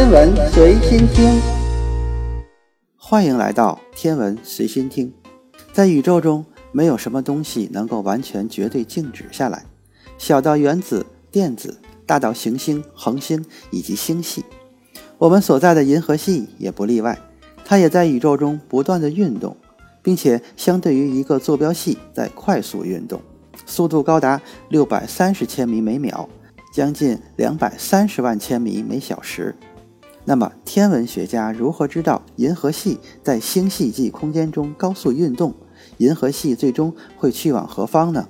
[0.00, 1.38] 天文随心听，
[2.96, 5.12] 欢迎来到天文随心听。
[5.74, 6.42] 在宇宙中，
[6.72, 9.62] 没有什么东西能够完全绝对静止下来，
[10.16, 14.42] 小到原子、电子，大到行星、恒星以及星系。
[15.18, 17.18] 我们所在的银河系也不例外，
[17.62, 19.54] 它也在宇宙中不断的运动，
[20.00, 23.20] 并且相对于一个坐标系在快速运动，
[23.66, 24.40] 速度高达
[24.70, 26.26] 六百三十千米每秒。
[26.72, 29.56] 将近两百三十万千米每小时。
[30.24, 35.54] 那么，天文学家如何知道银河系在星系际空间中高速运动？
[35.96, 38.28] 银河系最终会去往何方呢？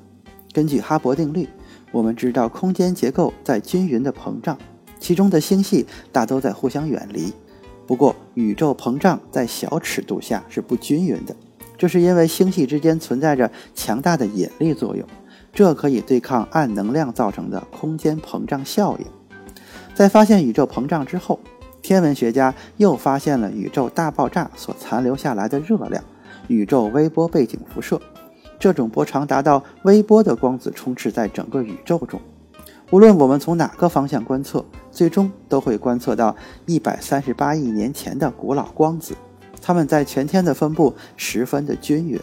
[0.53, 1.49] 根据哈勃定律，
[1.93, 4.57] 我们知道空间结构在均匀的膨胀，
[4.99, 7.33] 其中的星系大都在互相远离。
[7.87, 11.35] 不过，宇宙膨胀在小尺度下是不均匀的，
[11.77, 15.05] 这是因为星系之间存在着强大的引力作用。
[15.53, 19.07] 这可以对抗暗能量造成的空间膨胀效应。
[19.93, 21.41] 在发现宇宙膨胀之后，
[21.83, 26.03] 天文学家又发现了宇宙大爆炸所残留下来的热量——
[26.49, 28.01] 宇宙微波背景辐射。
[28.59, 32.21] 这种波长达到微波的光子充斥在整个宇宙中。
[32.91, 39.15] 无论我们从哪个方向观测，最终都会观测到一百三十八亿年前的古老光子。
[39.63, 42.21] 它们在全天的分布十分的均匀。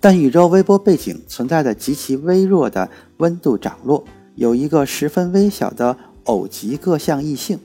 [0.00, 7.58] 但宇宙微波背景存在的极其微弱的温度涨落，有一个十分微小的偶极各项异性。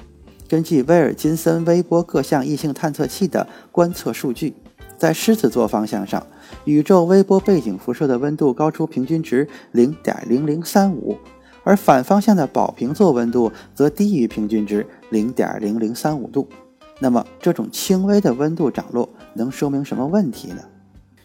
[0.48, 4.54] 根据威尔金森微波各项异性探测器的观测数据，
[4.98, 6.26] 在狮子座方向上，
[6.64, 11.18] 宇宙微波背景辐射的温度高出平均值零点零零三五，
[11.64, 16.48] 而反方向的宝瓶座温度则低于平均值零点零零三五度。
[17.00, 20.62] 那么，这种轻微的温度涨落能说明什么问题呢？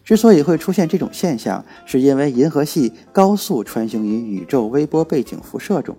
[0.04, 5.96] 之所以会出现这种现象，是因为银河系高速穿行于宇宙微波背景辐射中。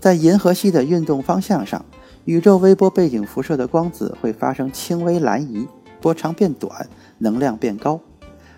[0.00, 1.84] 在银河系的运动方向上，
[2.28, 5.66] 宇宙微波背景辐射的光子会发生轻微蓝移，
[5.98, 7.98] 波长变短，能量变高；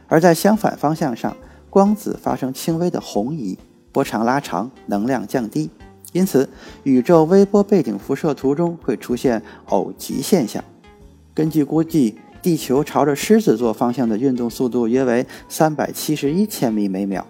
[0.09, 1.37] 而在相反方向上，
[1.71, 3.57] 光子发生轻微的红移，
[3.93, 5.71] 波长拉长，能量降低。
[6.11, 6.49] 因此，
[6.83, 10.65] 宇宙微波背景辐射图中会出现偶极现象。
[11.33, 12.19] 根据估计。
[12.43, 17.27] 地球朝着狮子座方向的运动速度约为三百七十一千米每秒，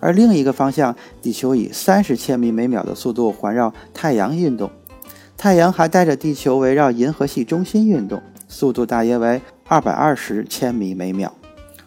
[0.00, 4.70] 而另一个方向，地球以三十千米每秒的速度环绕太阳运动，
[5.44, 11.30] 太阳还带着地球围绕银河系中心运动，速度大约为二百二十千米每秒。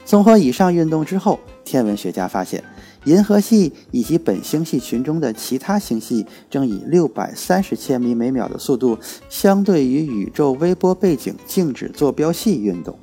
[0.05, 2.63] 综合以上运动之后，天文学家发现。
[3.05, 12.95] 银河系以及本星系群中的其他星系正以六百三十千米每秒的速度，相对于宇宙微波背景静止坐标系运动，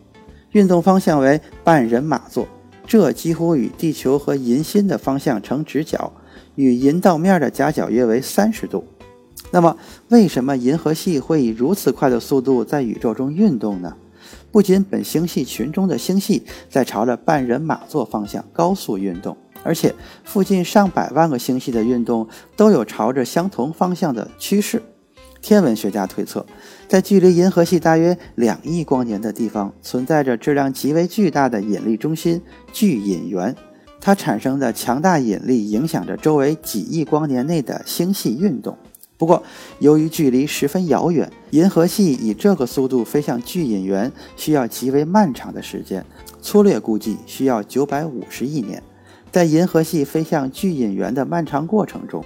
[0.53, 2.47] 运动方向为半人马座，
[2.87, 6.13] 这几乎与地球和银心的方向成直角，
[6.55, 8.85] 与银道面的夹角约为三十度。
[9.55, 9.77] 那么，
[10.09, 13.95] 为什么银河系会以如此快的速度在宇宙中运动呢？
[14.51, 19.37] 不仅本星系群中的星系在朝着半人马座方向高速运动。
[19.63, 19.95] 而且，
[20.25, 22.27] 附近上百万个星系的运动
[22.57, 24.83] 都有朝着相同方向的趋势。
[25.41, 26.45] 天文学家推测，
[26.89, 32.43] 在距离银河系大约两亿光年的地方，存在着质量极为巨大的引力中心
[32.73, 33.55] 巨引源，
[34.01, 38.77] 它产生的强大引力影响着周围几亿光年内的星系运动。
[39.17, 39.43] 不过，
[39.79, 46.05] 由于距离十分遥远，银河系以这个速度飞向巨引源需要极为漫长的时间，
[46.43, 48.83] 粗略估计需要九百五十亿年。
[49.31, 52.25] 在银河系飞向巨引源的漫长过程中，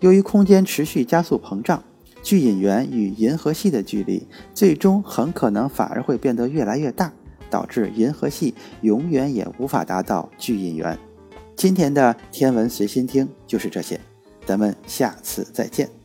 [0.00, 1.82] 由于空间持续加速膨胀，
[2.22, 7.12] 巨引源与银河系的距离最终很可能反而会变得越来越大，
[7.48, 10.98] 导致银河系永远也无法达到巨引源。
[11.56, 13.98] 今天的天文随心听就是这些，
[14.44, 15.95] 咱们下次再见。